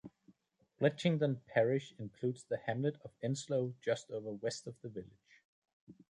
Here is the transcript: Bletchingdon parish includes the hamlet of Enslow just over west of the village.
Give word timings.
Bletchingdon 0.79 1.41
parish 1.45 1.93
includes 1.99 2.43
the 2.45 2.57
hamlet 2.65 2.97
of 3.05 3.11
Enslow 3.21 3.75
just 3.81 4.09
over 4.09 4.31
west 4.31 4.65
of 4.65 4.73
the 4.81 4.89
village. 4.89 5.43